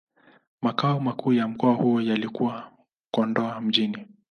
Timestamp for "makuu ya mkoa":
0.99-1.73